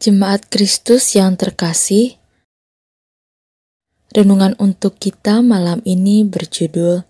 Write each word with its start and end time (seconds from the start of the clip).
Jemaat 0.00 0.48
Kristus 0.48 1.12
yang 1.12 1.36
terkasih, 1.36 2.16
renungan 4.16 4.56
untuk 4.56 4.96
kita 4.96 5.44
malam 5.44 5.84
ini 5.84 6.24
berjudul 6.24 7.04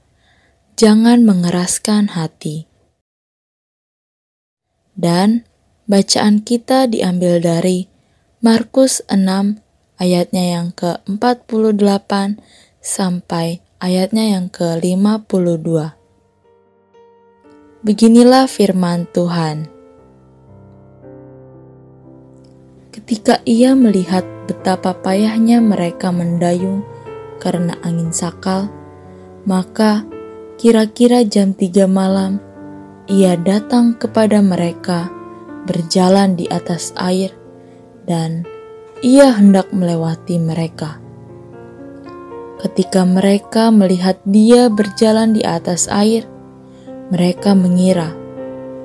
"Jangan 0.74 1.22
Mengeraskan 1.22 2.18
Hati", 2.18 2.66
dan 4.98 5.46
bacaan 5.86 6.42
kita 6.42 6.90
diambil 6.90 7.38
dari 7.38 7.86
Markus 8.42 9.06
6 9.06 9.62
ayatnya 10.02 10.58
yang 10.58 10.74
ke-48 10.74 12.42
sampai 12.82 13.62
ayatnya 13.78 14.34
yang 14.34 14.50
ke-52. 14.50 15.94
Beginilah 17.86 18.50
firman 18.50 19.06
Tuhan. 19.14 19.79
Ketika 23.10 23.42
ia 23.42 23.74
melihat 23.74 24.22
betapa 24.46 24.94
payahnya 24.94 25.58
mereka 25.58 26.14
mendayung 26.14 26.86
karena 27.42 27.74
angin 27.82 28.14
sakal, 28.14 28.70
maka 29.42 30.06
kira-kira 30.62 31.26
jam 31.26 31.50
tiga 31.50 31.90
malam 31.90 32.38
ia 33.10 33.34
datang 33.34 33.98
kepada 33.98 34.38
mereka 34.38 35.10
berjalan 35.66 36.38
di 36.38 36.46
atas 36.54 36.94
air 37.02 37.34
dan 38.06 38.46
ia 39.02 39.34
hendak 39.34 39.74
melewati 39.74 40.38
mereka. 40.38 41.02
Ketika 42.62 43.02
mereka 43.02 43.74
melihat 43.74 44.22
dia 44.22 44.70
berjalan 44.70 45.34
di 45.34 45.42
atas 45.42 45.90
air, 45.90 46.30
mereka 47.10 47.58
mengira 47.58 48.14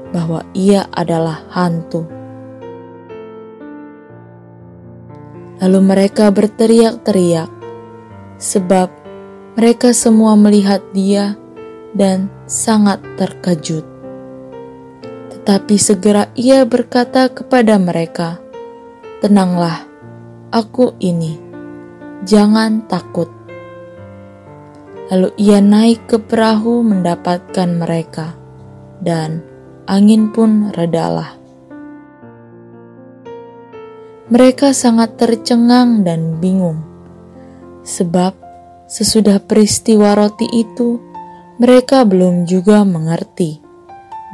bahwa 0.09 0.41
ia 0.57 0.89
adalah 0.97 1.45
hantu. 1.53 2.14
Lalu 5.63 5.79
mereka 5.79 6.27
berteriak-teriak, 6.35 7.47
sebab 8.35 8.91
mereka 9.55 9.95
semua 9.95 10.35
melihat 10.35 10.83
dia 10.91 11.39
dan 11.95 12.27
sangat 12.43 12.99
terkejut. 13.15 13.87
Tetapi 15.31 15.75
segera 15.79 16.27
ia 16.35 16.67
berkata 16.67 17.31
kepada 17.31 17.79
mereka, 17.79 18.43
"Tenanglah, 19.23 19.87
aku 20.51 20.91
ini, 20.99 21.39
jangan 22.27 22.83
takut." 22.91 23.31
Lalu 25.07 25.29
ia 25.39 25.61
naik 25.63 26.09
ke 26.09 26.17
perahu 26.19 26.83
mendapatkan 26.83 27.69
mereka, 27.79 28.35
dan 28.99 29.39
angin 29.87 30.33
pun 30.33 30.73
redalah. 30.75 31.44
Mereka 34.25 34.73
sangat 34.73 35.21
tercengang 35.21 36.01
dan 36.01 36.41
bingung, 36.41 36.81
sebab 37.85 38.33
sesudah 38.89 39.37
peristiwa 39.37 40.17
roti 40.17 40.49
itu, 40.49 40.97
mereka 41.61 42.01
belum 42.03 42.49
juga 42.49 42.81
mengerti, 42.81 43.61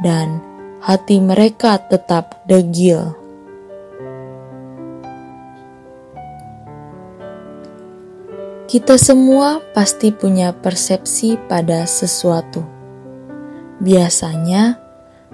dan 0.00 0.40
hati 0.80 1.20
mereka 1.20 1.76
tetap 1.76 2.40
degil. 2.48 3.14
Kita 8.64 8.96
semua 8.96 9.60
pasti 9.76 10.08
punya 10.08 10.56
persepsi 10.56 11.36
pada 11.36 11.84
sesuatu. 11.84 12.64
Biasanya, 13.78 14.81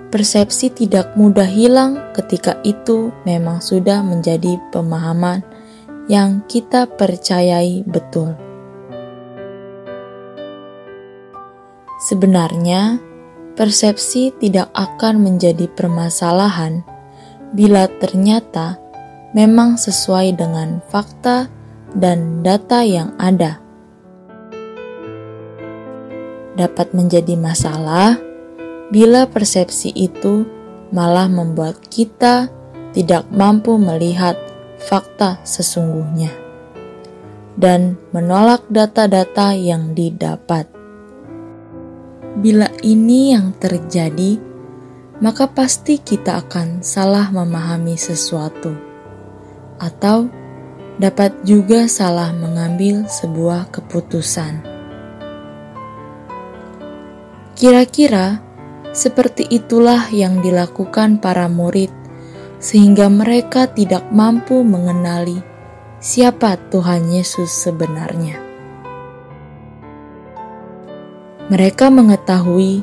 persepsi 0.09 0.73
tidak 0.73 1.13
mudah 1.17 1.45
hilang 1.45 2.01
ketika 2.17 2.57
itu 2.65 3.13
memang 3.29 3.61
sudah 3.61 4.01
menjadi 4.01 4.57
pemahaman 4.73 5.45
yang 6.09 6.41
kita 6.49 6.89
percayai 6.89 7.85
betul. 7.85 8.33
Sebenarnya, 12.09 12.97
persepsi 13.53 14.33
tidak 14.41 14.73
akan 14.73 15.21
menjadi 15.21 15.69
permasalahan 15.69 16.81
bila 17.53 17.91
ternyata 18.01 18.81
memang 19.37 19.77
sesuai 19.77 20.41
dengan 20.41 20.81
fakta 20.89 21.53
dan 21.93 22.41
data 22.41 22.81
yang 22.81 23.13
ada. 23.21 23.61
Dapat 26.57 26.97
menjadi 26.97 27.37
masalah 27.37 28.28
bila 28.89 29.29
persepsi 29.29 29.93
itu 29.93 30.49
malah 30.89 31.29
membuat 31.29 31.77
kita 31.93 32.49
tidak 32.97 33.29
mampu 33.29 33.77
melihat 33.77 34.41
fakta 34.81 35.45
sesungguhnya 35.45 36.33
dan 37.59 37.99
menolak 38.15 38.65
data-data 38.71 39.53
yang 39.53 39.93
didapat. 39.93 40.71
Bila 42.39 42.71
ini 42.87 43.35
yang 43.35 43.51
terjadi, 43.59 44.39
maka 45.19 45.51
pasti 45.51 45.99
kita 45.99 46.39
akan 46.47 46.87
salah 46.87 47.35
memahami 47.35 47.99
sesuatu, 47.99 48.71
atau 49.83 50.31
dapat 51.03 51.35
juga 51.43 51.91
salah 51.91 52.31
mengambil 52.31 53.11
sebuah 53.11 53.75
keputusan. 53.75 54.63
Kira-kira 57.59 58.48
seperti 58.99 59.47
itulah 59.47 60.11
yang 60.11 60.43
dilakukan 60.43 61.23
para 61.23 61.47
murid, 61.47 61.95
sehingga 62.59 63.07
mereka 63.07 63.71
tidak 63.71 64.03
mampu 64.11 64.67
mengenali 64.67 65.39
siapa 66.03 66.59
Tuhan 66.75 67.07
Yesus 67.07 67.47
sebenarnya. 67.47 68.43
Mereka 71.47 71.95
mengetahui 71.95 72.83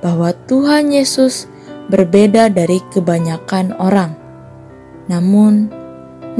bahwa 0.00 0.32
Tuhan 0.48 0.96
Yesus 0.96 1.44
berbeda 1.92 2.48
dari 2.48 2.80
kebanyakan 2.88 3.76
orang, 3.76 4.16
namun 5.12 5.68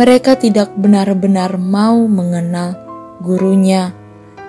mereka 0.00 0.32
tidak 0.41 0.72
benar-benar 0.80 1.60
mau 1.60 2.09
mengenal 2.09 2.72
gurunya 3.20 3.92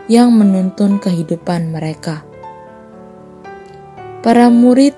yang 0.07 0.31
menuntun 0.31 0.95
kehidupan 0.95 1.75
mereka 1.75 2.30
para 4.21 4.53
murid 4.53 4.93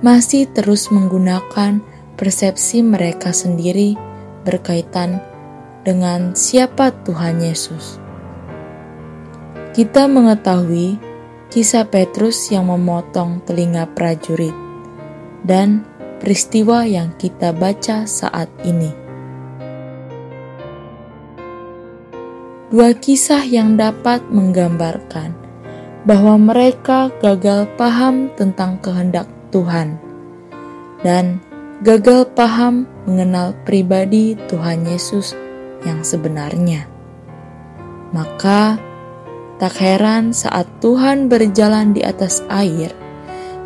masih 0.00 0.48
terus 0.48 0.88
menggunakan 0.88 1.84
persepsi 2.16 2.80
mereka 2.80 3.36
sendiri 3.36 3.96
berkaitan 4.48 5.20
dengan 5.84 6.32
siapa 6.32 6.92
Tuhan 7.04 7.44
Yesus. 7.44 8.00
Kita 9.76 10.08
mengetahui 10.08 10.96
kisah 11.52 11.84
Petrus 11.84 12.48
yang 12.48 12.72
memotong 12.72 13.44
telinga 13.44 13.84
prajurit 13.92 14.56
dan 15.44 15.84
peristiwa 16.24 16.88
yang 16.88 17.12
kita 17.20 17.52
baca 17.52 18.08
saat 18.08 18.48
ini. 18.64 18.88
Dua 22.72 22.96
kisah 22.96 23.44
yang 23.46 23.76
dapat 23.76 24.24
menggambarkan 24.32 25.45
bahwa 26.06 26.38
mereka 26.38 27.10
gagal 27.18 27.66
paham 27.74 28.30
tentang 28.38 28.78
kehendak 28.78 29.26
Tuhan 29.50 29.98
dan 31.02 31.42
gagal 31.82 32.30
paham 32.32 32.86
mengenal 33.10 33.52
pribadi 33.66 34.38
Tuhan 34.46 34.86
Yesus 34.86 35.34
yang 35.82 36.06
sebenarnya. 36.06 36.86
Maka, 38.14 38.78
tak 39.58 39.76
heran 39.82 40.30
saat 40.30 40.70
Tuhan 40.78 41.26
berjalan 41.26 41.90
di 41.90 42.06
atas 42.06 42.40
air, 42.48 42.94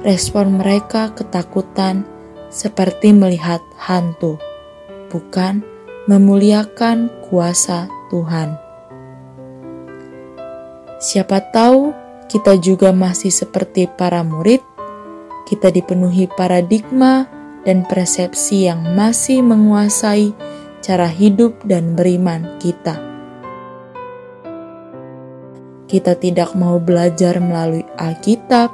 respon 0.01 0.57
mereka 0.57 1.13
ketakutan 1.13 2.09
seperti 2.49 3.13
melihat 3.13 3.61
hantu, 3.77 4.41
bukan 5.13 5.61
memuliakan 6.09 7.13
kuasa 7.29 7.87
Tuhan. 8.09 8.57
Siapa 11.01 11.41
tahu 11.55 12.10
kita 12.31 12.55
juga 12.63 12.95
masih 12.95 13.35
seperti 13.35 13.91
para 13.91 14.23
murid, 14.23 14.63
kita 15.51 15.75
dipenuhi 15.75 16.31
paradigma 16.31 17.27
dan 17.67 17.83
persepsi 17.83 18.71
yang 18.71 18.95
masih 18.95 19.43
menguasai 19.43 20.31
cara 20.79 21.11
hidup 21.11 21.59
dan 21.67 21.99
beriman 21.99 22.47
kita. 22.63 23.03
Kita 25.91 26.15
tidak 26.15 26.55
mau 26.55 26.79
belajar 26.79 27.43
melalui 27.43 27.83
Alkitab, 27.99 28.71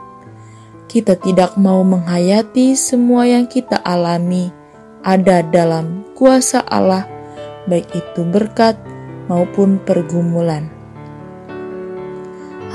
kita 0.84 1.16
tidak 1.16 1.56
mau 1.56 1.80
menghayati 1.80 2.76
semua 2.76 3.24
yang 3.24 3.48
kita 3.48 3.80
alami 3.80 4.52
ada 5.00 5.40
dalam 5.40 6.04
kuasa 6.12 6.60
Allah, 6.68 7.08
baik 7.64 7.88
itu 7.96 8.20
berkat 8.20 8.76
maupun 9.32 9.80
pergumulan 9.80 10.75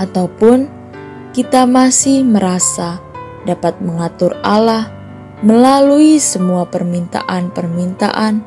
ataupun 0.02 0.66
kita 1.32 1.70
masih 1.70 2.26
merasa 2.26 2.98
dapat 3.46 3.78
mengatur 3.80 4.34
Allah 4.42 4.90
melalui 5.46 6.18
semua 6.18 6.66
permintaan-permintaan 6.66 8.42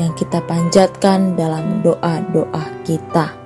yang 0.00 0.12
kita 0.18 0.42
panjatkan 0.44 1.38
dalam 1.38 1.84
doa-doa 1.84 2.64
kita. 2.82 3.36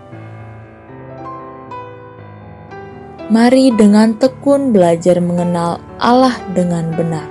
Mari 3.29 3.77
dengan 3.77 4.17
tekun 4.17 4.73
belajar 4.73 5.21
mengenal 5.21 5.85
Allah 6.01 6.33
dengan 6.57 6.89
benar. 6.97 7.29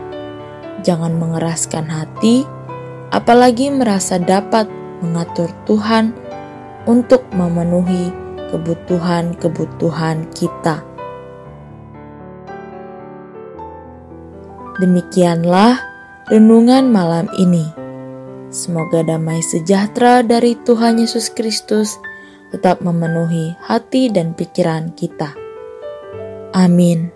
Jangan 0.85 1.18
mengeraskan 1.18 1.89
hati, 1.89 2.45
apalagi 3.09 3.73
merasa 3.73 4.21
dapat 4.21 4.69
mengatur 5.01 5.50
Tuhan 5.65 6.13
untuk 6.85 7.25
memenuhi 7.33 8.26
kebutuhan-kebutuhan 8.49 10.27
kita. 10.31 10.83
Demikianlah 14.77 15.81
renungan 16.29 16.94
malam 16.94 17.25
ini. 17.33 17.65
Semoga 18.53 19.01
damai 19.01 19.41
sejahtera 19.41 20.21
dari 20.21 20.53
Tuhan 20.53 21.01
Yesus 21.01 21.33
Kristus 21.33 21.97
tetap 22.53 22.79
memenuhi 22.79 23.57
hati 23.59 24.07
dan 24.07 24.38
pikiran 24.38 24.94
kita. 24.95 25.35
Amin. 26.55 27.11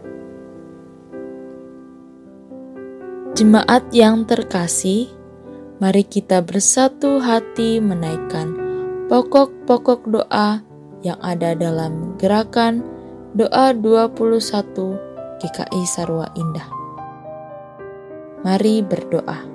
Jemaat 3.32 3.90
yang 3.96 4.28
terkasih, 4.28 5.08
mari 5.80 6.04
kita 6.04 6.44
bersatu 6.44 7.24
hati 7.24 7.80
menaikkan 7.80 8.54
pokok-pokok 9.08 10.02
doa 10.10 10.71
yang 11.02 11.18
ada 11.22 11.54
dalam 11.58 12.16
gerakan 12.18 12.86
doa 13.34 13.74
21 13.74 14.32
GKI 15.42 15.82
Sarwa 15.90 16.30
Indah. 16.38 16.70
Mari 18.42 18.82
berdoa. 18.82 19.51